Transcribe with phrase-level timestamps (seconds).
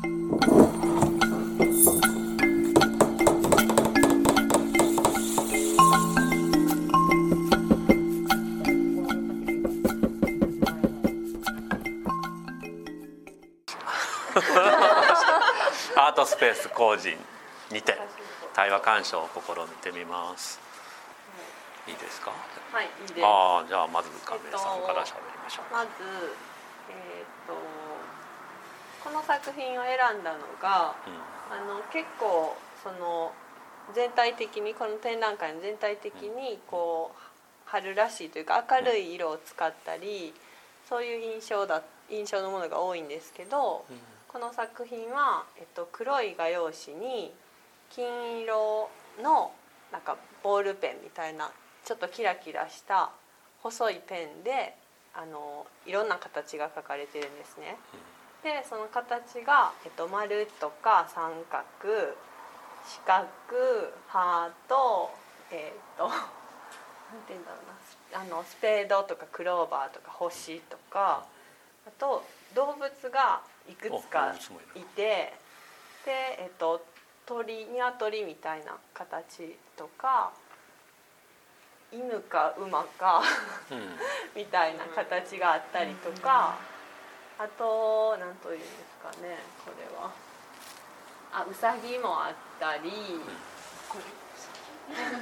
[15.96, 17.14] アートスペース工事
[17.70, 17.98] にて
[18.54, 20.58] 対話鑑賞を試みてみます。
[21.86, 22.32] いいですか？
[22.72, 23.26] はい、いいです。
[23.26, 25.74] ああじゃあまず亀井さんから喋りましょう。
[25.74, 26.04] まず、えっ、と、
[29.02, 30.94] この作品を選んだのが、
[31.50, 33.32] あの結構その
[33.94, 37.18] 全体的にこの展覧会の全体的にこう
[37.64, 40.34] 春らしいというか明るい色を使ったり、
[40.88, 43.96] そういう印象だ印象のものが多いんですけど、うん。
[44.30, 47.32] この作品は、えっと、黒い画用紙に
[47.90, 48.88] 金色
[49.20, 49.50] の
[49.90, 51.50] なんかボールペンみたいな
[51.84, 53.10] ちょっとキラキラした
[53.58, 54.76] 細いペンで
[55.16, 57.76] あのいろんな形が描かれてるんですね。
[58.42, 62.16] でその形が、えっと、丸とか三角
[62.86, 63.22] 四角
[64.08, 65.10] ハート
[65.50, 66.18] えっと なん
[67.26, 71.24] て言うんだろうなあのスペードとかクローバーとか星とか
[71.86, 74.34] あと動物がいくつか
[74.74, 75.34] いて
[76.04, 76.84] でえっと
[77.26, 80.32] 鳥鶏みたいな形とか
[81.92, 83.22] 犬か馬か
[83.70, 83.98] うん。
[84.34, 86.56] みたいな形があったりとか、
[87.40, 90.12] あと何というんですかねこれは。
[91.32, 92.90] あウサギもあったり、
[93.88, 93.96] こ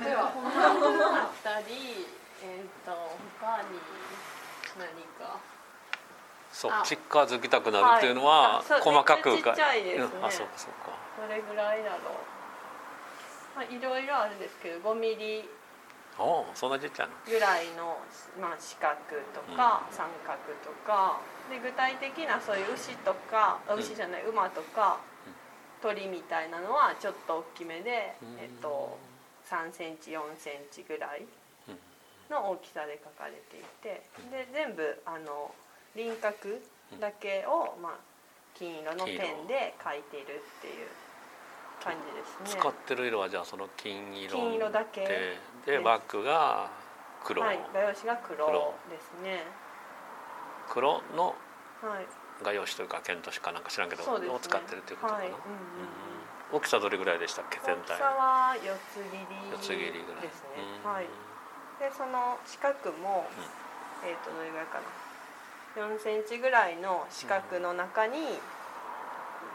[0.05, 2.09] れはあったり
[2.43, 2.91] えっ、と
[3.39, 3.79] 他に
[4.79, 5.39] 何か？
[6.51, 6.83] そうあ。
[6.83, 8.81] 近づきたくなるっていうのは、はい。
[8.81, 10.05] 細かくちっちゃいですね。
[10.19, 10.25] うん。
[10.27, 10.91] あそうかそうか。
[11.23, 12.01] どれぐらいだろう
[13.55, 15.49] まあいろいろあるんですけど5ミリ
[16.19, 17.15] おおそんなちっちゃいの？
[17.27, 17.99] ぐらいの、
[18.41, 18.95] まあ、四角
[19.33, 25.35] とか三角とかで具体的なそういう牛とか牛じゃない馬とかうん。
[25.81, 28.99] 鳥みたいなのはちょっと大きめでうん、えっと、
[29.49, 31.79] 3センチ4センチぐらいうん。
[32.35, 35.55] の大きさで描かれていてで全部あの
[35.95, 36.61] 輪郭
[37.01, 37.93] だけを、まあ、
[38.55, 39.15] 金色のペ
[39.45, 40.89] ンで描いているっていう
[41.83, 42.61] 感じですね。
[42.61, 45.37] 使ってる色はじゃあその金色金色だけ。
[45.67, 46.71] でバッグが
[47.25, 48.75] 黒、はい、画用紙が黒黒。
[48.91, 49.45] ですね。
[50.69, 51.35] 黒の
[51.83, 52.07] はい。
[52.43, 54.29] 画用紙というか剣としかなんか知らんけど、ね。
[54.29, 55.29] を使ってるっていうことかな、はい。
[55.29, 55.39] うんうん
[56.51, 60.23] 大きさどれぐらいでしたっけ全大き体さは四つ切り四つ切りぐらい。
[60.25, 60.65] ですね。
[60.83, 60.91] うん。
[60.91, 61.05] はい。
[61.79, 63.29] でその四角も、
[64.01, 64.89] えっ、とどれぐらいかな。
[65.77, 68.41] 4センチぐらいの四角の中に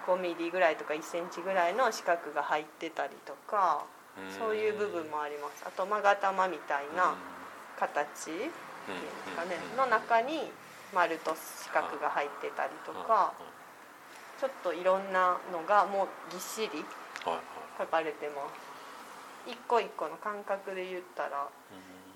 [0.06, 3.86] 5ミリぐらいとか1センチぐらいの四角が入ってたりとか、
[4.20, 4.40] ん。
[4.40, 5.64] そういう部分もあります。
[5.66, 7.16] あと勾玉みたいな
[7.80, 8.52] 形っていうんで
[9.28, 10.52] すかね、の中に
[10.94, 13.34] 丸と四角が入ってたりとか、
[14.40, 16.86] ちょっといろんなのがもうぎっしり
[17.80, 18.42] 書かれてま
[19.48, 19.52] す。
[19.52, 21.48] 一個一個の間隔で言ったら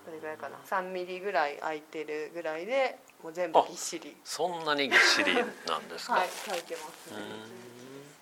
[0.06, 0.58] どれぐらいかな。
[0.66, 4.16] 3ミリぐらい空いてるぐらいでもう全部ぎっしり。
[4.24, 5.42] そんなにぎっしりな
[5.80, 7.14] んですか、はい書いてます。
[7.14, 7.20] うね
[7.64, 7.67] ん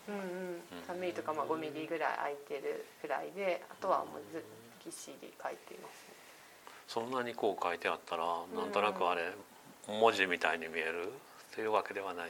[0.07, 0.61] うんうん。
[0.87, 4.43] 3ミリとかまあ5ミリぐらい空いてるぐらいであとはもうず
[4.83, 6.15] ぎっしり書いていますね。
[6.87, 8.23] そんなにこう書いてあったら
[8.53, 9.33] なんとなくあれ、
[9.87, 11.11] 文字みたいに見える
[11.53, 12.29] というわけではない。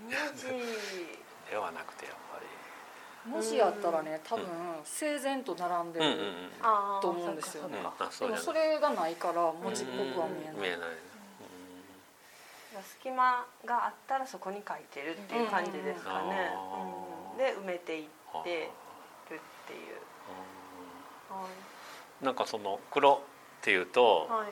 [0.00, 0.46] 文字。
[1.50, 2.44] ではなくてやっぱり。
[3.30, 4.46] 文字やったらね多分
[4.84, 6.16] 整然と並んでる、
[7.00, 7.78] と思うんですよね。
[8.20, 10.88] でもそれがないから文字っぽくは見えない、見えない、
[12.82, 17.32] 隙間があったらそこに書いてるっていう感じですかね、うん。
[17.32, 17.38] うん。
[17.38, 18.04] で埋めていっ
[18.34, 18.70] うんて
[19.30, 19.94] るっていう、
[21.30, 21.44] は
[22.20, 23.20] うんなんかその黒
[23.60, 24.48] っていうとい、はい、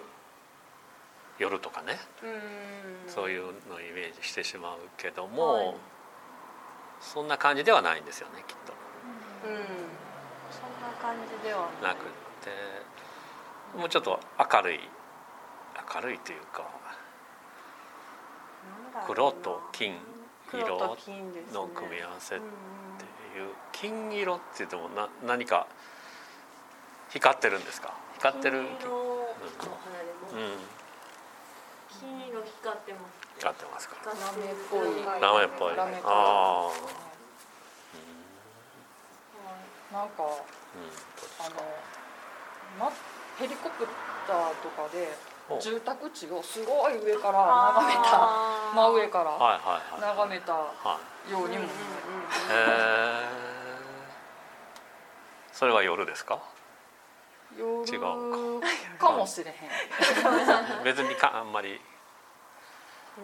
[1.38, 3.12] 夜とかね、うん。
[3.12, 5.74] そういうのをイメージしてしまうけども、はい。
[7.00, 8.72] そんな感じではないんですよねきっと。
[9.48, 9.56] うん。
[10.50, 11.98] そんな感じではなくっ
[12.42, 12.82] て。
[13.76, 14.80] もうちょっと明るい
[15.94, 16.66] 明るいというか
[19.06, 19.98] 黒と金
[20.50, 20.78] 黒色
[21.52, 23.54] の組み合わせってうんいう。
[23.72, 25.66] 金色って言ってもな何か
[27.10, 27.94] 光ってるんですか？
[28.18, 28.62] 光ってる？
[28.62, 30.52] 金色を離れうん。
[30.52, 30.58] ま
[31.90, 33.12] す金色光ってます。
[33.38, 35.76] 光ってますか光ってるラメっぽい。
[35.76, 36.02] ラメっぽい。
[36.04, 37.02] ああ
[39.92, 40.30] なんかうん
[41.44, 41.56] あの、
[42.80, 42.92] ま、
[43.38, 43.86] ヘリコプ
[44.26, 45.12] ターとかで
[45.60, 47.38] 住宅地をすごい上から
[47.74, 48.28] 眺めた。
[48.74, 51.32] 真上からはいはいはい眺めたはい。
[51.32, 51.48] ようにも。
[51.48, 53.42] 見えるうんうんうんへえ
[55.52, 56.40] それは夜ですか？
[57.58, 58.00] 夜違う
[58.98, 59.10] か。
[59.12, 61.80] もしれへん、 別にかあんまり。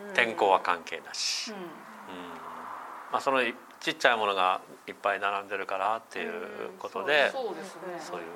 [0.08, 0.14] うん。
[0.14, 1.60] 天候は関係なし、ううん。
[3.10, 3.40] まあ、その
[3.80, 7.98] ちっちゃいものがいっぱい並んでるからっていうことでそうですね。
[7.98, 8.26] そういう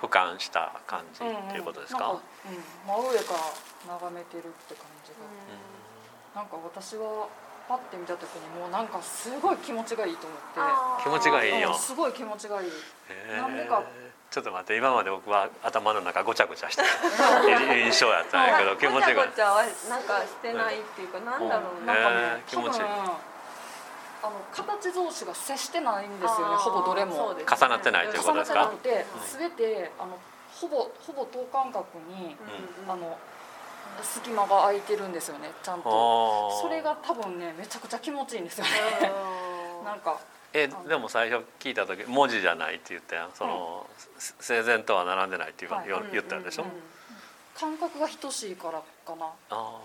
[0.00, 2.00] 俯瞰した感じっていうことですか？
[2.00, 7.28] なんか、うん、真上から眺めてるって感じが、なんか私は
[7.68, 11.02] パッて見た時にもうなんかすごい気持ちがいいと思って。
[11.02, 11.70] 気持ちがいいよ。
[11.70, 12.68] うんすごい気持ちがいい。
[13.08, 13.36] へー。
[13.36, 13.82] なんでか。
[14.28, 16.88] ちょっと待って今まで僕は頭の中ごちゃごちゃしてる
[17.86, 19.24] 印象やったんやけど気持ちが。
[19.24, 21.80] ごちゃごちゃはなんかしてないっていうか、なんだろう。
[21.80, 21.86] うん。
[21.86, 22.82] な、なんかね、へー気持ちいい
[24.22, 27.34] あの形同士が接してないんですよねほぼどれも。
[27.34, 27.44] ね。
[27.44, 28.64] 重なってないということ重なですか？
[28.66, 29.06] ってなくて
[29.38, 30.18] 全てあの
[30.60, 32.36] ほぼほぼ等間隔に、
[32.84, 33.18] うんあの
[34.02, 36.60] 隙間が空いてるんですよねちゃんと。
[36.60, 38.70] それが多分ねめちゃくちゃ気持ちいいんですよね。
[39.84, 40.18] なんか
[40.52, 43.32] えでも最初聞いた時文字じゃないって言ったやん。
[43.32, 43.86] その、
[44.40, 46.82] 整然とは並んでないっていうか、は言ったでしょ、うんうん
[47.58, 49.24] 感覚が等しいからかな。
[49.24, 49.78] ああ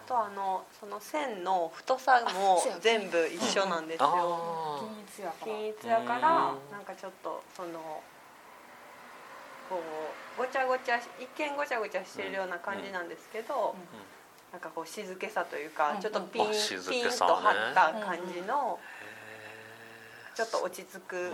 [0.00, 5.46] とあのその線の太さも全部一緒なんですよ、あ均一やから。
[5.46, 6.36] 均一やから。
[6.52, 8.02] うんなんかちょっとその
[9.68, 9.80] こ
[10.36, 13.74] うごちゃごちゃ一見ごちゃごちゃしてるような感じなんですけど、
[14.52, 18.78] なんかこう静けさというか、うんちょっとピン,、ピンと張った感じの
[20.32, 21.32] へちょっと落ち着くー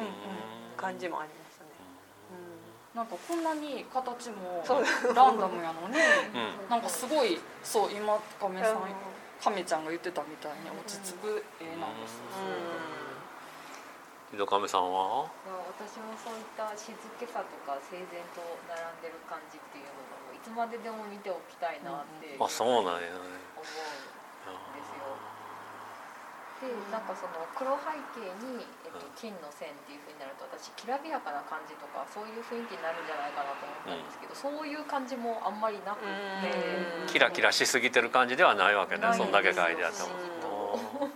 [0.76, 1.42] 感じもありましたね。
[2.94, 4.61] なんかこんなに形も
[5.15, 6.69] ランダムやのにうん。
[6.69, 8.93] なんかすごいそう今亀さんうん。
[9.43, 12.21] 亀ちゃんが言ってたみたいに落ち着く絵なんです
[14.33, 14.93] 井戸亀さん。
[14.93, 15.29] は
[15.77, 18.06] 私もそういった静けさとか整然
[18.37, 19.03] と並ん。
[19.03, 23.03] でる感じっていうのをいつまででも見ておきたいなってあそうなん。
[23.03, 24.77] やね思うん。
[24.77, 25.31] ですよ
[26.62, 36.55] でなんかその黒背景に、えっと、金の線っていう風になると私きらびやかな感じとかそういう雰囲気になるんじゃないかなと思ったんですけど、そういう感じもあんまりなくって
[37.03, 37.11] うん。
[37.11, 41.11] キラキラしすぎてる感じではないわけねそんだけ書いてあっても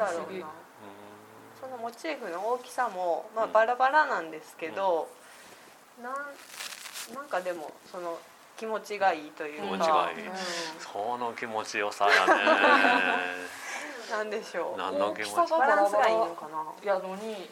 [0.00, 0.48] だろうな。
[1.60, 5.08] そのモチーフの大きさも、まあ、うんバラバラなんですけど、
[6.00, 6.14] なん。
[7.14, 8.18] なんかでもその
[8.56, 9.66] 気持ちがいいというか。
[9.66, 10.34] 気持ちがいいうん。
[10.78, 12.42] その気持ちよさやね
[14.10, 14.78] なんでしょう。
[14.78, 15.34] 何の気持ち？
[15.38, 16.66] 大きさがバランスがいいのかな？
[16.84, 17.48] やのに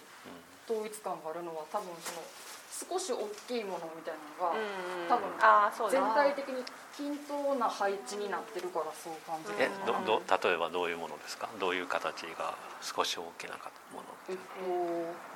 [0.69, 2.23] 統一感があるのは多分その
[2.69, 3.19] 少し大
[3.49, 4.15] きいものみたい。
[4.15, 5.09] なのがうん。
[5.09, 6.63] 多分ああそうです全体的に
[6.95, 11.49] 均等な配置になってるからそう感じるえどど例えばどういうものですか？
[11.59, 13.71] どういう形が少し大きなか。
[13.95, 14.69] もえっと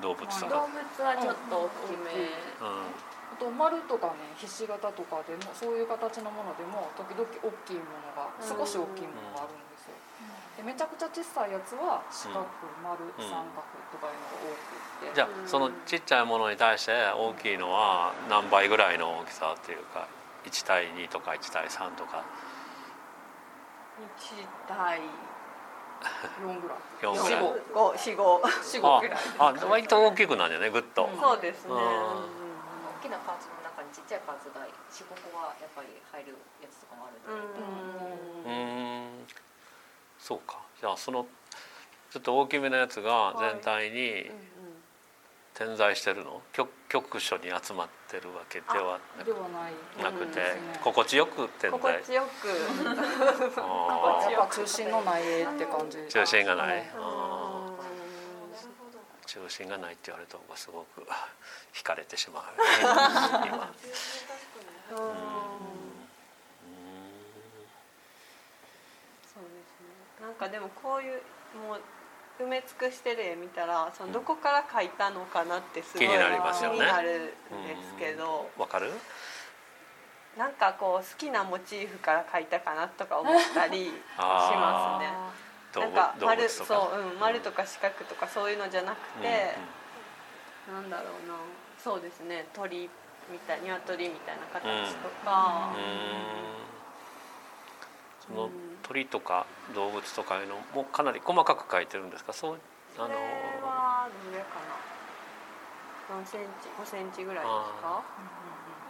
[0.05, 0.77] の動物と動か物
[1.09, 2.29] はちょっと大きめ、
[2.61, 2.93] うん。
[3.33, 9.72] あと丸とかねひし形とかでもそういう形のものでも時々大きいものが少し大きいものがあるんで
[10.63, 12.47] でめちゃくちゃ小さいやつは四角、
[12.87, 15.15] 丸三角とかいうのが多くって。
[15.15, 20.07] じゃあそのちっちゃいものに対して大きいのは何倍ぐらいの大きさっていうか
[20.47, 22.23] 1対2とか1対3とか。
[24.19, 25.01] 一対
[26.41, 26.79] 4ぐらい。
[27.03, 27.43] 4ぐらい。
[27.43, 29.19] 四五四五四五ぐらい。
[29.39, 31.21] ああ割と大きくなんだよねぐっと、うん。
[31.21, 31.75] そうですね。
[31.75, 31.79] うん。
[31.79, 37.59] 大きなパーツの中にちっちゃいパーツが45個はやっぱり入るやつとかもあるんで、
[38.47, 38.47] うん。
[38.47, 39.42] うーん
[40.23, 40.59] そうか。
[40.81, 41.27] じゃあその
[42.13, 44.31] ちょっと大きめのやつが全体に
[45.55, 46.41] 点在してるの？
[46.53, 49.01] 局局所に集まってるわけでは
[50.01, 50.41] なくて？
[50.41, 50.45] う
[50.79, 50.83] ん。
[50.85, 51.81] 心地よく点在？
[51.81, 52.49] 心地よく。
[52.49, 52.53] っ
[54.49, 55.99] ぱ中心のない絵って感じ。
[55.99, 56.85] ー中心がない。
[59.27, 61.05] 中心がないって言われると僕はすごく
[61.75, 62.45] 惹かれてしまう。
[63.49, 63.75] 今。
[69.33, 69.87] そうですね
[70.23, 71.21] なんかでもこういう
[71.59, 76.79] もう埋め尽くしてる絵見たらそのどこから描いたのかなってすごい気になりますよね。
[76.79, 77.33] なるんで
[77.91, 78.91] すけど、わかる？
[80.39, 85.01] なんかこう好きなモチーフから描いたかなとか思ったり しあま
[85.75, 85.85] すね。
[85.85, 86.67] なんか動丸物とか？
[86.67, 89.55] そう、うん、丸とか四角とかそういうのじゃなくうんて、
[90.73, 91.35] なんだろうな。
[91.83, 92.47] そうですね。
[92.55, 92.89] 鳥
[93.29, 95.73] みたい鶏みたいな形とか。
[95.77, 96.55] う、ん。
[98.27, 98.51] その
[98.83, 102.33] 鳥とか動物とかいうのもかなり細かく描いてるんですか？
[102.33, 102.59] そう
[102.99, 103.17] あのそれ
[103.63, 104.61] はどれか
[106.11, 108.03] な4センチ？5センチぐらいですか？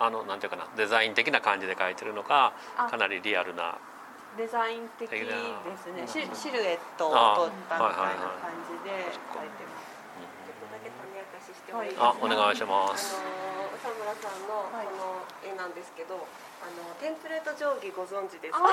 [0.00, 0.66] あのなんていうかな？
[0.76, 2.88] デザイン的な感じで描いてるのかあ。
[2.90, 3.78] かなりリアルな。
[4.36, 5.18] デザイン的で
[5.76, 6.00] すね。
[6.00, 8.90] うんシシルエットをあ取ったみたいな感じで
[9.28, 9.92] 描いてます。
[10.48, 16.16] ちょっとだけ種明かししてもいいですあかお願いしまあすの佐村さんのこの絵なんですけど、
[16.64, 18.64] あのテンプレート定規ご存知ですか？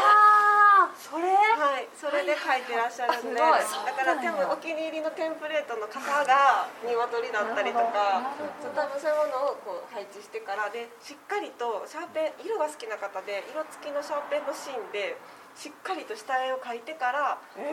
[0.80, 1.28] ああそれ？
[1.36, 8.32] はい、それで描いてらっしゃるんで、あだから多分お気に入りのテンプレートの型が鶏だったりとか、
[8.64, 15.20] そう多分そういうものをこう配置してからでしっかりとシャーペン色が好きな方で色付きのシャーペンの芯で
[15.60, 17.68] しっかりと下絵を描いてから、この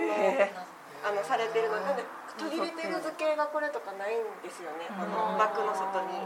[1.07, 2.03] あのされてるので
[2.35, 6.19] 途切れてる図形がこれとかないんですよね、あのバッグの外に。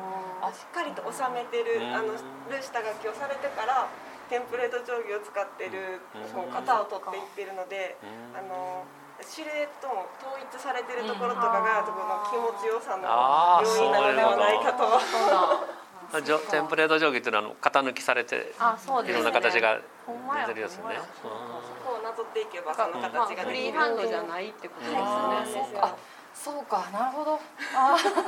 [0.57, 2.17] しっかりと収めてるあのる
[2.65, 3.85] 下書きをされてから
[4.31, 5.99] テンプレート定規を使ってる
[6.31, 7.99] その型を取っていってるので
[8.31, 8.87] あの
[9.19, 13.11] シルエットも統一されてるところとかがこの気持ちよさの
[13.67, 14.87] 要因なのではないかと。
[16.11, 19.21] じょテンプレート定規っていうのはあの型抜きされてあそうですね。
[19.21, 20.99] いろんな形が出てるやつね。
[21.23, 25.95] こをなぞっていけばそのまあ形がフリーハンドじゃないってことですね、そうか。
[26.35, 26.85] そうか。
[26.93, 27.41] なるほど。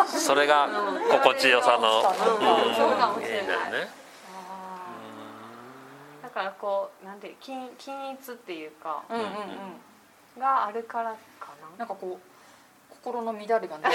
[0.07, 0.69] それが
[1.11, 4.02] 心地よさの、そうかもしれない
[6.33, 9.27] からこうなんて均均一っていうかーうんうん。
[9.27, 9.33] うん
[10.39, 11.85] があるからかな。
[11.85, 12.21] んかこう
[12.91, 13.93] 心の乱れが ない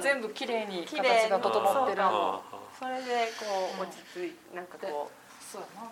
[0.00, 2.02] 全部綺麗に形が整ってる。
[2.78, 3.44] それでこ
[3.78, 5.90] う落ち着いなんかこそうやな。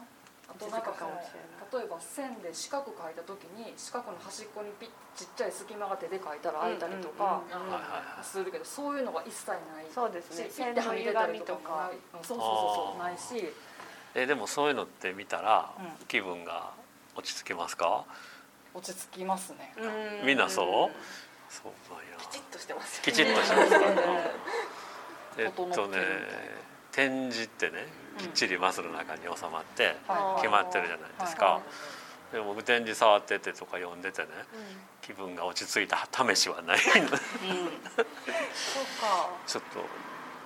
[0.48, 1.70] あとなんかそのもしれない。
[1.72, 7.42] 例えば線で四角描いた時に四角の端っこにピッちっちゃい隙間が手で描いたら開いたりとか
[8.22, 9.86] するけどそういうのが一切ない。
[9.94, 10.50] そうですね。
[10.50, 13.54] しピッてはみ出たりとかそうそうそうそうないし
[14.14, 16.06] えでもそういうのって見たらうん。
[16.06, 16.70] 気分が
[17.16, 18.04] 落ち着きますか、
[18.74, 19.74] 落ち着きますね。
[20.22, 20.66] うみんなそう？
[21.52, 22.16] そうなんや。
[22.18, 23.76] きちっとしてますよきちっとしてますか
[25.38, 26.02] えっとねな
[26.92, 27.86] 展示ってね
[28.18, 30.42] きっちりマスの中に収まってはい。
[30.42, 31.60] 決まってるじゃないですか、は
[32.32, 32.34] い。
[32.34, 34.28] でも僕展示触っててとか読んでてね
[35.02, 36.06] 気分が落ち着いた。
[36.12, 37.08] 試しはないの。
[37.10, 37.18] そう
[39.00, 39.30] か。
[39.46, 39.62] ちょっ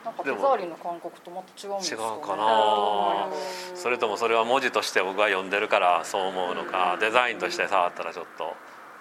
[0.04, 3.28] なんか手触りの感覚とまた違うんです違うかな。
[3.74, 6.98] それともそれは文字として僕が読んでるからそう思うのか。
[7.00, 8.54] デザインとして触ったらちょっと。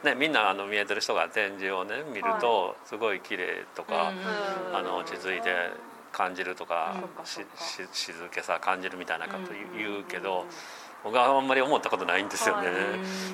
[0.04, 5.72] ね、みんなあの見えてる人が展示をね見るとすごい綺麗とか、うんあの落ち着いて
[6.12, 10.46] 感じるとかうんしし静けさ感じるみたいなこと言うけど
[11.04, 12.68] 僕はあんまり思ったことないんですよね。
[12.68, 12.78] はい。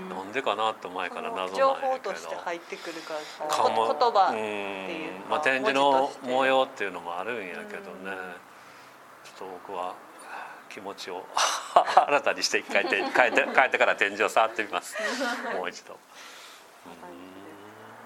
[0.10, 2.10] なんでかなって前から謎情なんやけど。
[2.10, 8.16] 報として入ってくるから言葉うっていうまあ、展示の模様っていうのもあるんやけどね、うん
[9.24, 9.94] ちょっと僕は
[10.70, 11.26] 気持ちを
[12.08, 14.96] 新たにして 変えて変えて変えてから展示を触ってみます。
[15.54, 15.94] もう一度。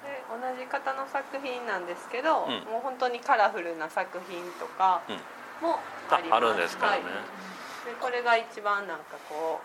[0.03, 2.51] で同じ方の作品なんですけど、うん。
[2.71, 5.21] もう本当にカラフルな作品とかうん。
[5.61, 5.79] も
[6.09, 7.52] あります、ああるんですからね、はい
[7.85, 9.59] でこれが一番なんかこ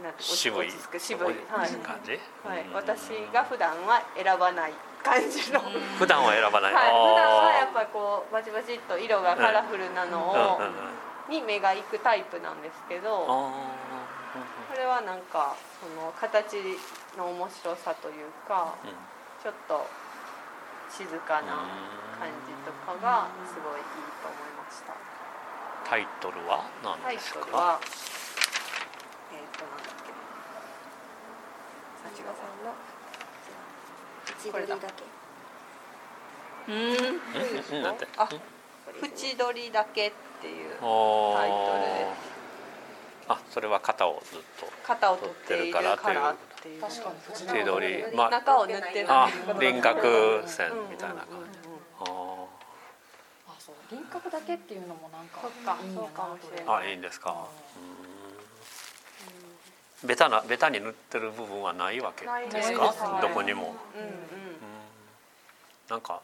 [0.00, 0.70] うなんて渋い。
[0.98, 1.70] 渋い、はい。
[1.84, 2.66] 感じ、はい。
[2.66, 6.88] うん、私が普段は選ばない感じの、はい、普段は選ばない、普段
[7.28, 10.60] はやっぱぱこうバチバチっと色がカラフルなのを、
[11.28, 13.62] に目が行くタイプなんですけど、こ
[14.72, 16.56] あれはなんかその形
[17.18, 18.74] の面白さというか
[19.42, 19.86] ちょっと
[20.88, 21.68] 静かな
[22.16, 23.84] 感じとかがすごいいい
[24.22, 25.21] と思いました。
[25.84, 26.64] タイトルは？
[26.82, 27.80] 何ですか？
[29.32, 30.12] えっ、となんだっけ
[32.02, 32.72] 幸子さんの
[34.26, 34.94] 一これだ撮りだ
[36.66, 36.72] け。
[36.72, 36.74] う
[37.80, 37.82] ん。
[37.82, 38.06] なんて？
[38.16, 38.28] あ
[39.02, 40.86] 縁取りだけっていうタイト
[41.74, 42.32] ルで。
[43.28, 45.98] あそれは型をずっと型を取っているからっ
[46.60, 46.80] ていう。
[46.80, 47.16] 確かに。
[47.48, 51.61] 縁手取りまあ中を塗ってあない輪郭線みたいな感じ、
[53.92, 57.46] 輪郭だけっていうのもなんかそっかいいんやなそうかもしれーないあいいんですか。
[60.02, 60.08] うん。
[60.08, 62.90] ベタなベタに塗ってる部分はないわけですか？
[62.90, 63.20] ね。
[63.20, 64.16] どこにも、うんうんうん。
[65.90, 66.22] なんか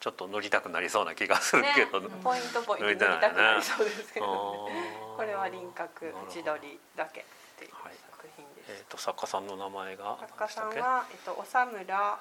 [0.00, 7.24] ちょっと塗りたくなりそうな気がするけど、ね、ポイントポイント塗りたくなりそうですけど、これは輪郭縁取りだけっ
[7.58, 12.18] ていうはい作品です、えっ、と作家さんの名前が作家さんは、えっと、おさむら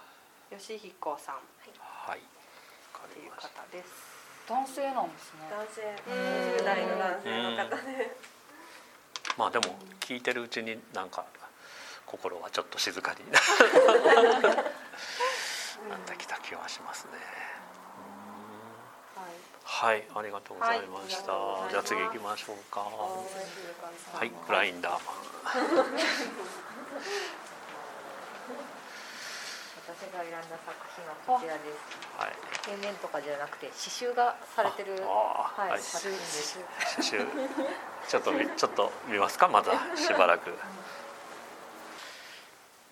[0.52, 1.36] 義彦さん。
[1.36, 2.20] っけはい。
[2.20, 4.09] わかていう方です
[4.50, 6.14] 男性なんですね男性うん
[6.58, 8.18] 20代の男性の方で
[9.38, 11.24] まあでも聞いてるうちになんか
[12.08, 13.38] 心はちょっと静かに な
[15.96, 17.12] ってきた気はしますね。
[19.72, 21.32] はいはい、ありがとうございました。
[21.32, 22.80] はいじゃあ次行きましょうか。
[22.82, 25.16] はい、グラインダーマン。
[29.90, 31.78] 私が選んだ作品はこちらです
[32.18, 32.59] はい。
[32.70, 35.02] 平面とかじゃなくて刺繍がされてる。
[35.02, 36.14] はい、刺
[37.02, 37.26] 繍。
[38.08, 39.48] ちょっとみちょっと見ますか？
[39.48, 40.46] また しばらく。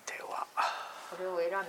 [0.06, 0.46] では、
[1.10, 1.60] これを選んだ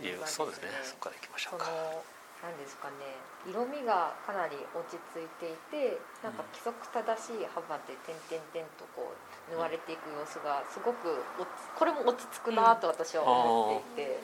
[0.00, 0.68] 理由がですねそうですね。
[0.84, 1.66] そこから行きましょか。
[1.66, 2.02] そうの
[2.40, 11.44] なんですかね色味がかなり落ち着いていてなんか規則正しい幅で点々点とこう縫われていく様子がすごくお
[11.78, 14.20] これも落ち着くなと私は思っていて、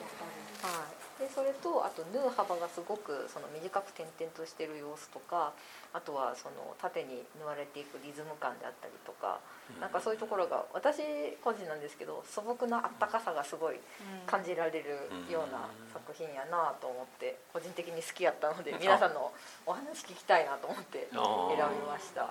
[0.63, 5.51] はい、でそれとあと縫う幅がすごくその短く点々としてる様子とか
[5.93, 9.39] あとはその縦に縫われていくリズム感であったりとか、
[9.81, 11.01] なんかそういうところが私
[11.41, 13.79] 個人なんですけど素朴なあったかさがすごい
[14.27, 19.31] 感じられるような作品やなと思って個人的に好きやったので皆さんの
[19.65, 22.29] お話聞きたいなと思って選びました。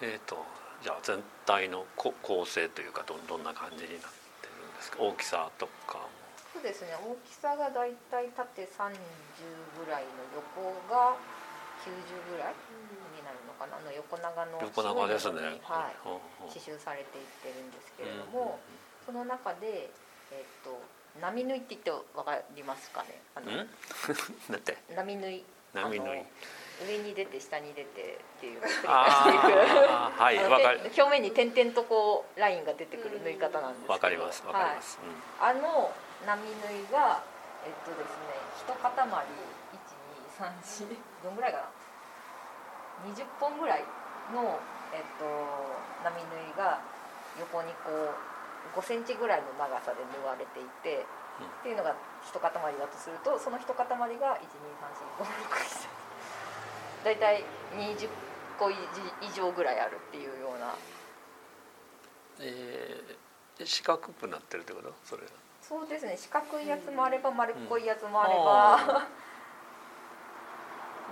[0.00, 0.42] えっ、と
[0.82, 4.10] じゃあ全体のこ構成というかどどんな感じになっ
[4.40, 4.98] てるんですか？
[4.98, 6.08] 大きさとかも
[6.62, 6.94] そうですね。
[6.94, 8.94] 大きさがだいたい縦30
[9.82, 11.18] ぐらいの横が
[11.82, 12.54] 90ぐらい
[13.18, 13.76] になるのかな。
[13.78, 15.58] あの横長の横長ですね。
[15.66, 15.98] はい。
[16.54, 18.60] 刺繍されていってるんですけれども、
[19.04, 19.90] その中で
[20.30, 20.78] えっ、と
[21.20, 23.20] 波縫いって言ってわかりますかね？
[23.34, 23.58] あのうん？
[23.58, 24.78] うんだって？
[24.94, 25.44] 波縫い。
[25.74, 26.22] 波縫い。
[26.86, 28.60] 上に出て下に出てっていう。
[28.60, 33.92] 繰り返していくああ はい表面に点々とこうラインが出てくる縫い方なんですけど。
[33.94, 34.98] わかりますわかります、
[35.40, 35.92] はい、あの
[36.26, 37.22] 波縫いが
[37.64, 38.90] えっとですね一塊
[40.38, 41.64] 1234 どんぐらいかな
[43.10, 43.84] ？20本ぐらい
[44.32, 44.58] の、
[44.92, 45.24] えっと、
[46.04, 46.80] 波縫いが
[47.38, 48.14] 横にこう
[48.78, 51.06] 5センチぐらいの長さで縫われていて、
[51.40, 51.46] うん。
[51.46, 52.52] っていうのが一塊だ
[52.86, 55.88] とするとその一塊が1234567
[57.04, 58.08] 大体20
[58.58, 58.76] 個以
[59.34, 60.66] 上ぐらいあるっていうような。
[60.66, 60.72] うん
[62.40, 63.22] えー
[63.58, 64.94] で四角くなってるってこと？
[65.04, 65.28] それが
[65.62, 66.16] そうですね。
[66.18, 69.06] 四角いやつもあれば丸っこいやつもあれば、あ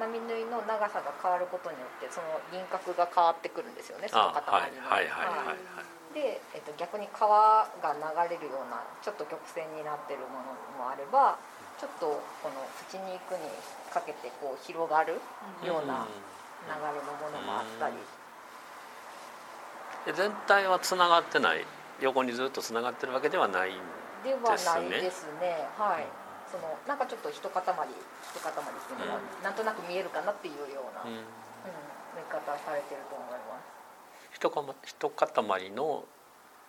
[0.00, 4.90] 波縫いの長さが変わることによってその輪郭が変わってくるんですよねそのあ塊の。
[4.90, 5.56] はいはいはいはいはい。
[6.14, 10.52] で、えっと、逆に川が流れるようなちょっと曲線になってるもの
[10.84, 11.36] もあれば
[11.78, 12.06] ちょっと
[12.42, 13.48] この縁に行くに
[13.92, 15.20] かけてこう広がる
[15.62, 16.06] ような
[16.66, 17.94] 流れのものもあったり、
[20.06, 21.64] で全体はつながってない？
[22.00, 23.72] 横にずっとつながってるわけではない
[24.22, 25.68] ではないですね。
[25.76, 26.06] はい。
[26.50, 31.14] そのなんかちょっと一塊一塊っていうのがなんとなく見えるかなっていうような、うん。
[31.14, 34.34] うん、縫い方されてると思います。
[34.34, 36.04] 一かま一塊の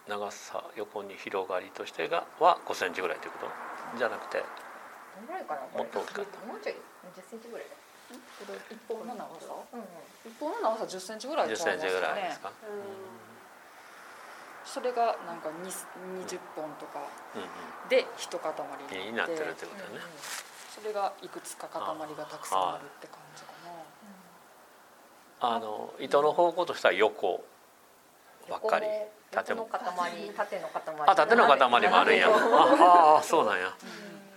[0.08, 3.48] 長さ横に広がりとしてがは5センチぐらいというこ
[3.94, 3.98] と？
[3.98, 4.44] じゃなくて。
[5.18, 6.46] どんぐらいかなもっと大きかった。
[6.46, 6.76] もうちょい
[7.18, 7.76] 10センチぐらいだ
[8.12, 9.54] これ一本の長さ？
[9.74, 9.86] うんうん。
[10.26, 12.52] 一本の長さ10センチぐらい10ちゃいますセンチぐらいねですか、
[14.66, 17.02] それがなんかに20本とか
[17.36, 19.34] うんで一塊うん、にになって。
[19.34, 20.06] なってるってことだね、
[20.70, 23.52] それがいくつか塊がたくさんあるって感じか
[25.42, 25.56] な。
[25.56, 27.44] あの糸の方向としては横
[28.50, 28.86] ばっかり。
[29.32, 29.80] 縦の塊
[30.36, 30.82] 縦の塊。
[31.08, 32.28] あ縦の塊もあるんや。
[32.30, 33.74] ああそうなんや、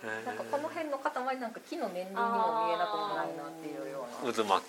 [0.05, 4.67] へなんかこの辺の塊なんか木の年輪にも見えなくもないなっていうようえ渦巻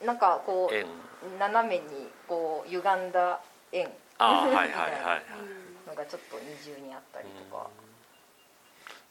[0.00, 0.04] き。
[0.04, 0.84] ななんかこ円。
[0.84, 0.86] う
[1.38, 3.40] 斜めにこう歪んだ
[3.72, 3.90] 円。
[4.18, 5.22] ああはいはいはいはい。
[5.86, 7.68] のがちょっと二重にあったりとか。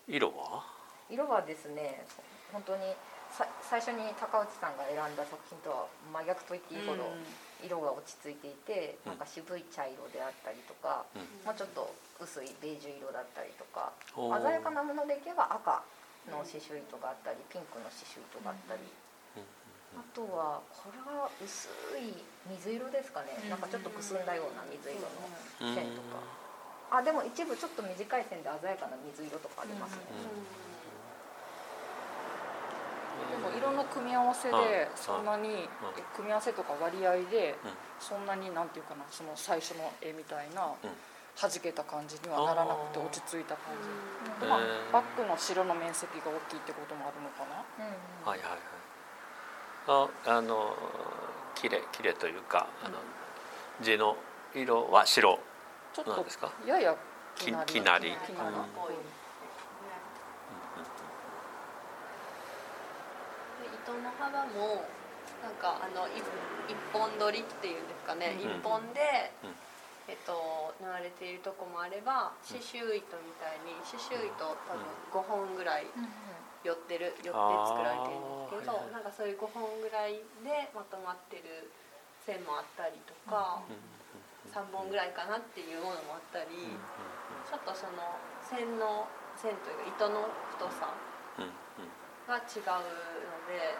[0.08, 0.64] 色は？
[1.10, 2.06] 色はですね
[2.52, 2.96] 本当に
[3.32, 7.14] さ最初に高内さんが選んだ作品とは真逆と言っていいほど
[7.62, 9.12] 色が落ち着いていて、うん。
[9.12, 11.22] なんか渋い茶色であったりとか、うん。
[11.46, 15.84] もうちょっと薄いベージュ色だったりとか鮮やかなものでいけば赤
[16.30, 18.82] の刺繍糸があったりピンクの刺繍糸があったり、
[19.98, 22.14] あとはこれは薄い
[22.50, 25.08] 水色ですかね、なんかちょっとくすんだような水色の
[25.74, 26.22] 線とか、
[26.92, 30.06] あでも一部ちょっと短い線で鮮やかな水色とかありますね、
[33.30, 37.78] でも色の組み合わせでそんなにえ組み合わせとか割合でうん。
[38.00, 40.90] そんなになんていうかなその最初の絵みたいなうん。
[41.40, 43.88] 弾けた感じにはならなくて落ち着いた感じ。
[44.46, 44.60] まあ
[44.92, 47.64] バッグの白の面積が大きいってこともあるのかな。
[47.80, 48.28] うん。
[48.28, 48.79] はいはいはい
[49.90, 50.76] ああの
[51.56, 53.00] きれきれというかあの
[53.82, 54.16] 地の
[54.54, 55.40] 色は白。
[55.94, 56.52] ちょっとなんですか？
[56.68, 56.96] やや
[57.36, 57.74] ききなり。
[57.74, 58.14] きなり。
[58.14, 58.32] 糸
[63.94, 64.86] の幅も
[65.42, 66.22] なんかあの一
[66.70, 68.50] 一本取りっていうんですかね、うん。
[68.60, 69.56] 一本で、うん。
[70.08, 75.88] えっと縫われているとこもあれば刺繍糸みたいに刺繍糸多分5本ぐらい
[76.64, 81.72] 寄ってる寄って作られてるんですけど、はいはいなんかそういう5本ぐらいでまとまってる
[82.26, 83.64] 線もあったりとか、
[84.52, 86.76] 3本ぐらいかなっていうものもあったり、
[87.48, 89.08] ちょっとその線の
[89.40, 90.28] 線というか糸の
[90.60, 90.92] 太さ
[91.40, 91.90] うんうん
[92.28, 93.74] が違うので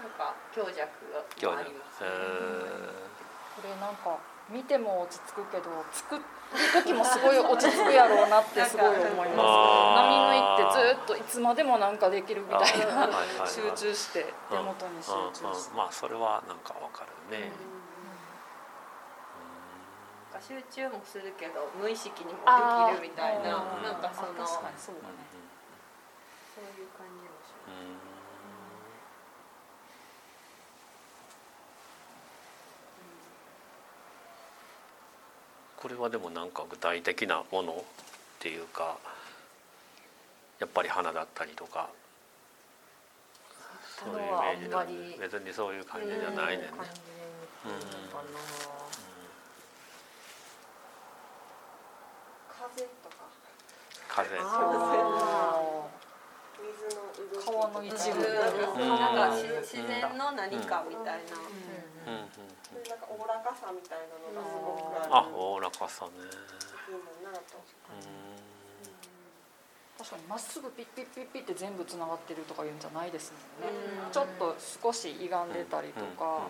[0.00, 2.02] なんか強弱があります。
[2.02, 3.12] へね。
[3.54, 4.16] これなんか
[4.52, 6.22] 見ても落ち着くけど作る
[6.84, 9.40] 時もすごい落ち着くやろうなってすごい思います。
[9.40, 13.08] 波縫いってずっといつまでもなんかできるみたいな
[13.48, 15.44] 集中して手元に集中して。
[15.44, 17.50] うんうんまあそれはなんかわかるね、
[20.32, 25.14] なんか集中もするけど無意識にもできるみたいなうんなんかそのあ確かにそうだね。
[26.54, 27.96] そういう感じもしますうん
[35.82, 37.74] これはでもなんか具体的なものっ
[38.38, 38.96] ていうか
[40.60, 41.90] やっぱり花だったりとか。
[44.04, 46.64] そういうイメージなんで別にそういう感じじゃないね。
[46.64, 46.66] ん。
[46.66, 46.70] ね。
[54.08, 54.66] 感じで見てるのかな風とか。
[56.62, 58.18] 水の川の一部。
[58.22, 58.88] うん。
[58.88, 61.71] なんかし自然の何かみたいな、うん
[62.06, 62.40] うんそ
[62.74, 66.10] ういうなんかおおらかさみたいなのがすごくああるおおらかさね。
[66.58, 67.58] 作品だなと。
[67.58, 68.32] うん
[69.98, 74.10] 確かにまっすぐピッピッピッピッって全部つながってるとかいうんじゃないですもんね、うん。
[74.10, 76.48] ちょっと少し歪んでたりとか、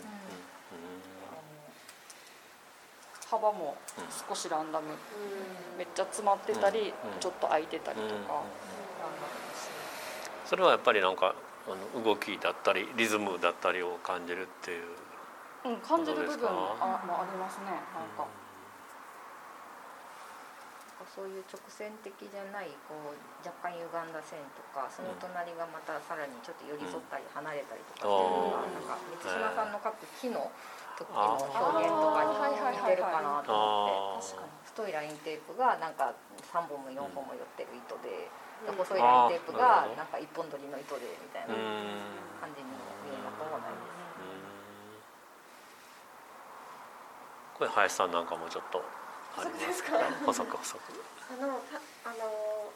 [3.29, 3.77] 幅も
[4.27, 4.95] 少しランダム、
[5.77, 8.43] めっちゃ詰まってたり、うんちょっと空いてたりとか、
[10.47, 11.35] それはやっぱりなんか
[11.67, 14.85] あの動きだったりリズムだったりを感じるっていう。
[15.65, 16.51] うん感じる部分どうですか？
[16.51, 18.27] あ,、まあ、ありますねなんか、
[21.15, 30.51] そういう直線的じゃないこう若干歪んだ線とかその隣がまたさらにちょっと寄り添ったり離れたりとかっていうのがなんか満島さんの描く木の
[30.99, 34.19] 時の表現とかに似てるかなと思って。
[34.19, 34.23] あー。
[34.23, 36.15] 確かに太いラインテープがなんか
[36.49, 38.31] 3本も4本も寄ってる糸で、
[38.65, 41.61] で細いラインテープがなんか1本取りの糸でみたいなうん
[42.41, 42.73] 感じに
[43.05, 43.85] 見えなくもないで
[47.52, 47.52] す。
[47.69, 48.83] 林さんなんかもちょっと
[49.39, 49.99] ありますか？
[50.27, 50.81] 細く細く。
[51.33, 52.69] あのたあの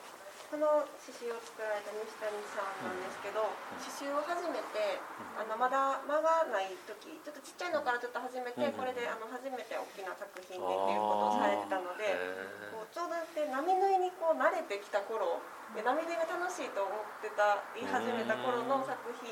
[0.46, 3.50] この刺繍を作られた西谷さんなんですけど、
[3.82, 5.02] 刺繍を始めて
[5.34, 12.14] あのまだ間がない時ちょっとちっちゃいのからちょっと始めて、うんこれであの初めて大きな作品でっていうことをされてたので。
[12.14, 15.40] へこうちょうどで波縫いにこう慣れてきた頃
[15.74, 19.28] で波縫いが楽しいと思ってた言い始めた頃の作品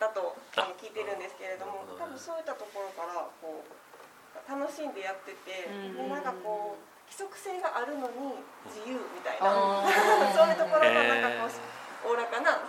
[0.00, 3.70] だとあの聞いてるんですけれども多分そういったところからこう
[4.48, 9.84] 楽しんでやっててでなんかこう規則性があるのに自由みたいな。
[10.32, 12.58] そういうところのなんかこうおおらかな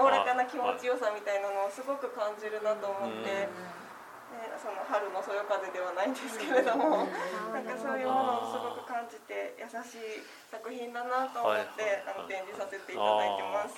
[0.00, 3.48] おおらかな気持ちよさみたいなのをすごく感じるなと思って。
[4.32, 7.04] ね、その春のそよ風ではないんですけれども、
[7.52, 13.76] なんかそういうものをすごく感じて優しい作品だなと思って、あの展示させていただいてます。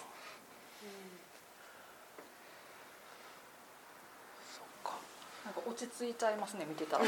[4.54, 4.94] そっか
[5.44, 7.04] なんか落ち着いちゃいますね見てたら。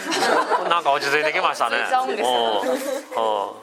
[0.69, 1.77] なんか落ち着いてきましたね。
[1.77, 2.29] 落ち着いちゃうんですよ
[3.17, 3.51] うん。
[3.51, 3.63] う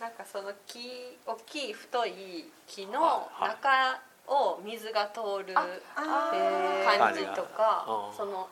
[0.00, 8.16] なんかその木大きい太い木の中を水が通る感じとかうん。
[8.16, 8.48] その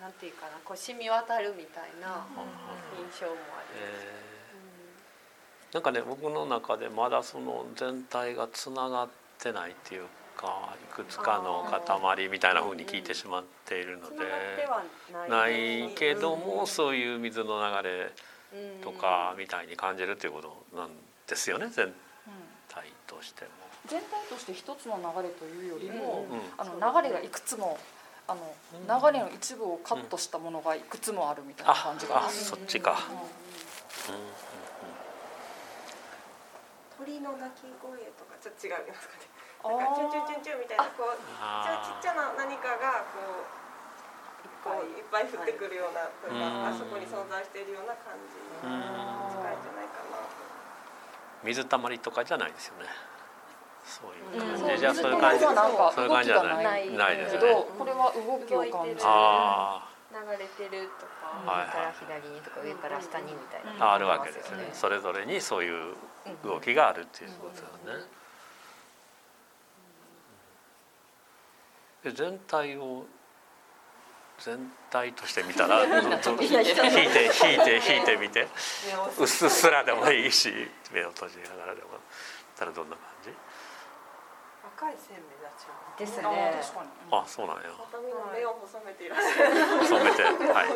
[0.00, 2.24] なんていうかなこう染み渡るみたいな
[3.02, 4.06] 印象もあります。
[4.06, 5.74] えー。
[5.74, 9.08] なんかね僕の中でまだその全体がつながっ
[9.40, 10.04] てないっていう
[10.36, 14.16] かいくつかの塊みたいな風に聞いてしまっているので。
[14.66, 14.82] は
[15.28, 18.12] なないいけどもそういう水の流れ
[18.54, 18.80] うん。
[18.80, 20.90] とかみたいに感じるっていうことなん
[21.26, 21.94] ですよね全うん
[22.68, 23.50] 体としても。
[23.86, 26.40] 全体として一つの流れというよりも、うん。
[26.58, 27.78] あの流れがいくつも
[28.28, 32.26] あの流れの一部をカットしたものがいくつもあるみたいなあ感じが。
[32.26, 32.96] あそっちか。
[34.08, 34.20] うんうん。
[34.20, 34.45] うん
[36.98, 39.28] 鳥の鳴き声とかちょっと違いますかね。
[39.64, 43.44] あなんかチュンチュンチュンチュンみたいなこうちっちゃな何かがこう
[44.64, 50.32] こういっぱい降ってくるようなとか、うんあそこに存在しているような感じに近いんじゃないかなと。
[51.44, 52.88] 水たまりとかじゃないですよね。
[53.86, 54.80] そういううん感じ。
[54.80, 55.44] じゃそういう感じ。
[55.44, 57.40] はなんかそういう感じじゃないないないですね。
[57.40, 64.70] けどこれは動きを感じるあ流れてるとか、はい右から左にとか上から下にみたいな、あ、あるわけですね。
[64.72, 65.94] それぞれにそういう
[66.44, 68.04] 動きがあるっていうことですよね。
[72.04, 73.04] で全体を
[74.38, 77.08] 全体として見たら 引いて引い
[77.64, 78.48] て引いてみて。
[79.18, 80.52] うっすらでもいいし
[80.92, 81.88] 目を閉じながらでも。
[82.56, 83.30] たらどんな感じ？
[84.76, 86.04] 赤い線目立ちます。
[86.04, 86.60] ですあね
[87.10, 87.72] あそうなんや。
[88.28, 89.56] 目を細めていらっしゃる。
[89.88, 90.28] 染めては
[90.64, 90.68] い。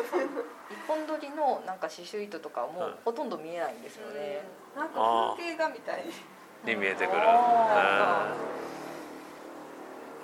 [0.73, 2.95] 一本取りのなんか刺繍糸とかもうん。
[3.05, 4.41] ほとんど見えないんですよね、
[4.75, 6.03] なんか風景画みたい
[6.65, 6.73] に。
[6.73, 7.21] に見えてくる。
[7.21, 8.33] あ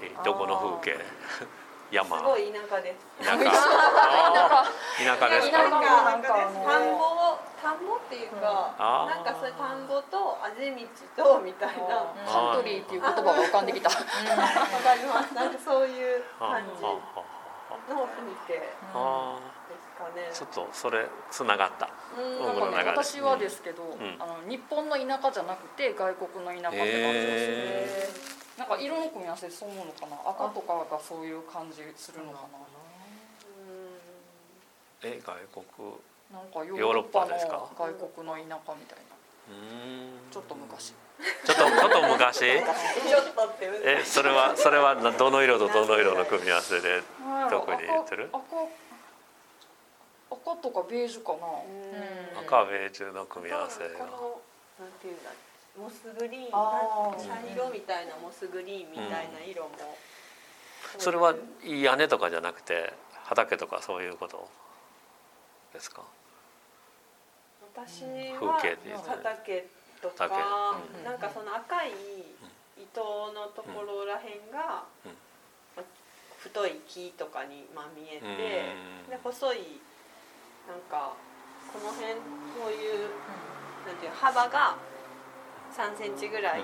[0.01, 0.23] うん。
[0.23, 0.97] どこの風景？
[1.91, 2.17] 山。
[2.17, 3.25] すごい田舎です。
[3.25, 3.37] 田舎。
[3.37, 5.29] 田舎。
[5.29, 5.57] ですか？
[5.61, 6.97] なんかなんかあの田ん
[7.75, 9.15] ぼを田んぼっていうか、あー。
[9.15, 10.79] なんかそういう田んぼとあぜ道
[11.23, 11.83] とみたいな。
[11.83, 13.89] わカントリーっていう言葉が浮かんできた。
[13.89, 13.97] か
[14.95, 15.33] ります。
[15.33, 16.87] なんかそういう感じあ
[17.93, 19.39] の風景ーあ
[19.97, 20.29] かね。
[20.31, 21.89] ちょっとそれつながった。
[22.17, 22.45] うん。
[22.45, 24.15] なんかね私はですけど、ん。
[24.19, 28.09] あの日本の田舎じゃなくて外国の田舎って感じがする、へ
[28.57, 30.15] なんか色の組み合わせでそう思うのかな？
[30.29, 32.59] 赤とかがそういう感じするのかな？
[35.03, 35.63] え外国？
[36.31, 37.67] なんかヨヨーロッパですか？
[37.77, 39.15] 外国の田舎みたいな。
[39.49, 40.31] うーん。
[40.31, 40.93] ちょっと昔。
[41.45, 42.45] ちょっとちょっと昔？
[43.83, 47.01] えそれはそれはなどの色とどの色の組み合わせで
[47.49, 48.29] 特に言ってる？
[48.33, 48.39] 赤
[50.29, 52.45] 赤赤とかベージュかな、うん。
[52.45, 53.99] 赤ベージュの組み合わせがなん
[55.01, 55.31] ていうんだ
[55.79, 56.51] モスグリーン。
[56.51, 59.69] 茶色みたいなモスグリーンみたいな色も、
[60.97, 64.47] それは屋根とかじゃなくて畑とかそういうこと
[65.73, 66.01] ですか？
[67.77, 68.57] 私風は
[69.05, 69.69] 畑
[70.01, 71.05] と畑か、うん。
[71.05, 71.93] なんかその赤い
[72.73, 72.97] 糸
[73.37, 75.13] のところらへんが、うん。
[75.77, 75.83] ま
[76.39, 78.27] 太い木とかにまあ見えて、う
[79.05, 79.13] ん。
[79.13, 79.77] で細い
[80.65, 81.13] なんか
[81.71, 82.15] この辺
[82.57, 83.13] こういう、
[83.85, 84.75] なんていう幅が
[85.69, 86.63] 3センチぐらい、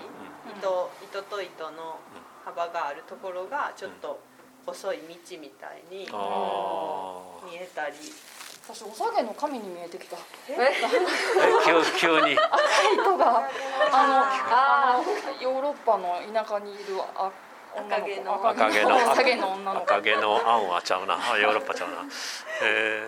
[0.50, 2.00] 糸糸と糸の
[2.44, 4.20] 幅があるところがちょっと
[4.66, 6.08] 細い道みたいに
[7.46, 7.96] 見えたり。
[8.64, 10.16] 私おさげの神に見えてきた。
[10.48, 10.56] え？
[11.66, 12.32] 急急に。
[12.34, 13.44] 糸が。
[13.92, 17.30] あのあのヨーロッパの田舎にいるあ
[17.76, 18.34] 女赤毛の。
[18.40, 19.12] 子赤毛の。
[19.12, 19.84] 赤毛の女の子。
[19.94, 21.16] 赤毛の案はちゃうな。
[21.16, 21.96] あヨーロッパちゃうな。
[22.62, 23.06] え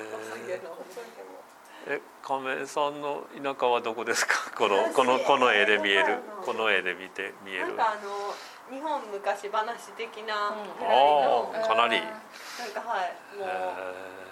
[1.87, 4.51] ー、え亀さんの田舎はどこですか？
[4.57, 6.19] このこのこの絵で見える？
[6.45, 7.67] この絵で見て見える？
[7.67, 11.95] なんかあの日本昔話的なうんぐらいの、あーかなり。
[11.95, 13.47] えなんかはいもう。
[13.47, 14.24] え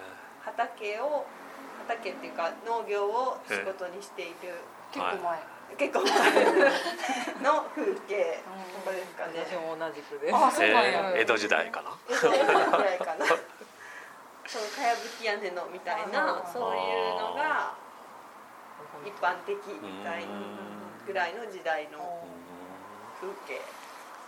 [0.44, 1.24] 畑を
[1.86, 4.32] 畑っていうか農業を仕事にしている。
[4.92, 5.42] ー結構前、
[5.76, 6.12] 結構前。
[7.42, 9.32] の風景うんここですかね。
[9.44, 10.34] 私も同じくです。
[10.34, 11.90] あそうな江戸時代かな？
[12.08, 13.26] 江戸時代かな。
[14.46, 17.74] そのかやぶき屋根のみたいなそういうのが
[19.04, 20.28] 一般的みたいな
[21.06, 22.24] ぐらいの時代の
[23.20, 23.60] 風景。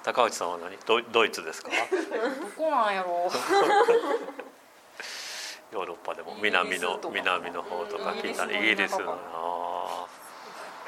[0.03, 0.77] 高内さんは何？
[0.87, 1.71] ドイドイツですか？
[1.71, 1.77] ど
[2.57, 3.31] こなんやろ
[5.73, 10.07] ヨーロッパでも南の南の方とか聞いたりイイギリスのあ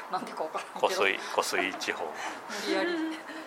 [0.09, 2.03] うなんていうか分か湖水 湖水地方、
[2.71, 3.39] えー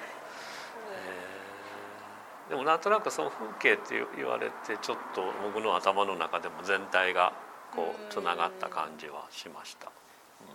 [2.52, 7.32] でもなんとなくその風景って言われてちょっと僕の頭の中でも全体が
[7.74, 10.46] こうつながった感じはしました、うん。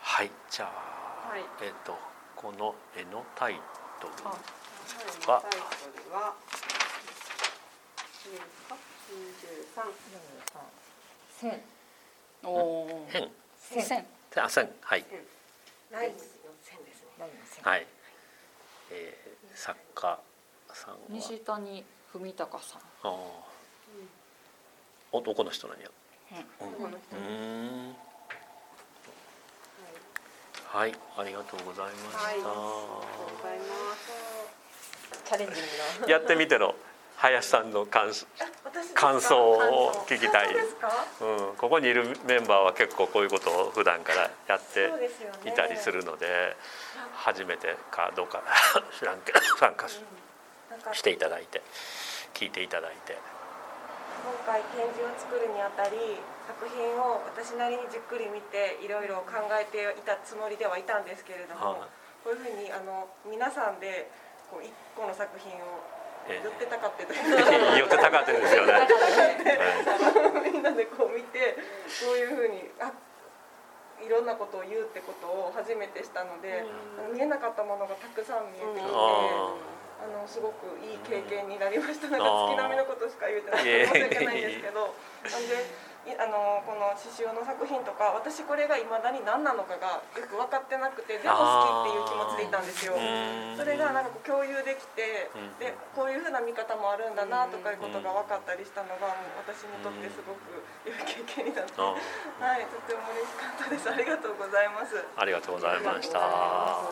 [0.00, 1.44] はいじゃあ、はい。
[1.62, 1.96] えっ、と
[2.34, 3.60] この絵のタイ
[4.00, 4.24] トル
[5.30, 5.42] は？
[8.34, 8.78] はタイ
[9.40, 9.94] トルはいいで
[10.46, 10.58] すか
[11.40, 11.60] 23線
[12.44, 14.06] おお変線線
[14.44, 15.04] あ線はい
[15.90, 16.18] ラインの
[16.62, 17.08] 線ですね。
[17.18, 17.86] ラインの線はい、
[18.90, 20.18] えー、作家
[20.72, 20.98] さんは。
[21.08, 22.80] 西谷文隆さん。
[23.04, 23.12] あー。
[25.12, 25.88] 男の人なんや。
[26.60, 26.68] うん。
[26.68, 27.16] 男の人。
[27.16, 27.96] うーん。
[30.66, 30.92] はい。
[31.16, 33.64] ありがとうございまはい、ありした、がとうございま
[33.96, 35.22] す。
[35.24, 35.64] チャレンジン
[36.00, 36.74] グなやってみての
[37.16, 38.10] 林さんの感
[38.94, 40.48] 感想を聞きたい。
[41.18, 44.90] そうん、ここにいるメンバーは結構こういうことを普段からやって
[45.48, 46.56] いたりするので
[47.14, 48.42] 初めてかどうか
[48.98, 50.04] 知らんけど参加し
[50.70, 51.62] なんかしていただいて
[52.34, 53.16] 聞いていただいて。
[54.26, 61.88] 今回展示を作るにあたり作品を私なりにじっくり見ていろいろ考えていたつもりではいたんですけれども、はい。
[62.24, 64.10] こういうふうにあの皆さんで
[64.50, 65.95] こう一個の作品をえ
[66.34, 68.72] 寄ってたかって寄ってたかってんですよね。
[68.72, 70.50] はい。
[70.50, 71.56] みんなでこう見て
[72.02, 72.92] こういうふうにあ
[74.04, 76.64] いろんなことを言うってことを初めてしたので、
[76.98, 78.92] あの見えなかったものがたくさん見えてきて。
[78.92, 79.54] あ
[79.96, 82.06] あのすごくいい経験になりました。
[82.12, 84.92] なんか月並みのことしか言えてないし訳ないんですけど、
[85.24, 92.94] なんでいあのこの刺繍の作品とか私これが未だに何なのかがよく分かってなくてでも好きっていう気持ちでいたんですよ。
[92.94, 103.90] うんそれがなんかこう共有できてうんでこういうふうな見方もあるんだなとかいうことが分かったりしたのがもう私にとってすごく良い経験になって、あはいとても嬉しかったです。
[103.90, 104.94] ありがとうございます。
[104.94, 106.86] ありがとうございました。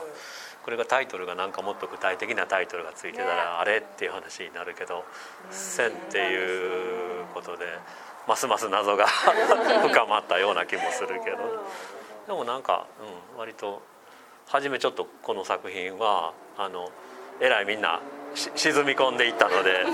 [0.64, 5.04] これがタイトルがなんかもっと具体的なタイトルがついてたらあれっていう話になるけど
[5.52, 7.66] 「線」っていうことで
[8.26, 9.06] ますます謎が
[9.88, 11.36] 深まったような気もするけど
[12.26, 12.86] でもなんか、
[13.34, 13.82] うん、割と
[14.48, 16.90] 初めちょっとこの作品はあの
[17.40, 18.00] えらいみんな
[18.34, 19.84] し沈み込んでいったので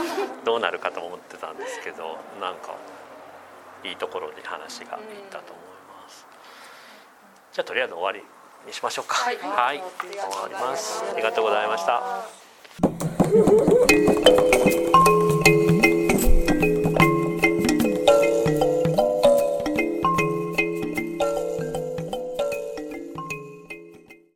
[0.45, 2.75] どうなるかと思ってたんですけどなんか
[3.85, 5.65] いいところに話がいったと思い
[6.03, 6.27] ます。
[7.53, 8.23] じゃあとりあえず終わり
[8.67, 9.17] にしましょうか。
[9.17, 11.03] はいはい、終わります。
[11.11, 12.03] ありがとうございました。